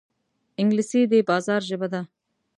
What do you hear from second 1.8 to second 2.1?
ده